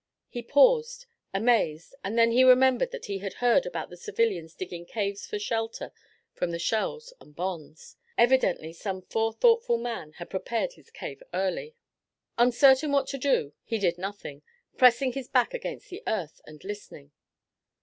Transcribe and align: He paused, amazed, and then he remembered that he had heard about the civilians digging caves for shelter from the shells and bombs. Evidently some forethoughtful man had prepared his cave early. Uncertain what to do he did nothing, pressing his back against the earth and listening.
He 0.29 0.41
paused, 0.41 1.05
amazed, 1.31 1.93
and 2.03 2.17
then 2.17 2.31
he 2.31 2.43
remembered 2.43 2.89
that 2.89 3.05
he 3.05 3.19
had 3.19 3.33
heard 3.33 3.67
about 3.67 3.91
the 3.91 3.95
civilians 3.97 4.55
digging 4.55 4.83
caves 4.87 5.27
for 5.27 5.37
shelter 5.37 5.91
from 6.33 6.49
the 6.49 6.57
shells 6.57 7.13
and 7.21 7.35
bombs. 7.35 7.97
Evidently 8.17 8.73
some 8.73 9.03
forethoughtful 9.03 9.77
man 9.77 10.13
had 10.13 10.31
prepared 10.31 10.73
his 10.73 10.89
cave 10.89 11.21
early. 11.35 11.75
Uncertain 12.35 12.91
what 12.91 13.05
to 13.09 13.19
do 13.19 13.53
he 13.63 13.77
did 13.77 13.99
nothing, 13.99 14.41
pressing 14.75 15.13
his 15.13 15.27
back 15.27 15.53
against 15.53 15.89
the 15.91 16.01
earth 16.07 16.41
and 16.47 16.63
listening. 16.63 17.11